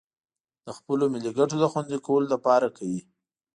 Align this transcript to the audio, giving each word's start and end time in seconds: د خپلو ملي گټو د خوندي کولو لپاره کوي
د 0.65 0.67
خپلو 0.77 1.03
ملي 1.13 1.31
گټو 1.37 1.55
د 1.59 1.65
خوندي 1.71 1.97
کولو 2.05 2.27
لپاره 2.33 2.67
کوي 2.77 3.01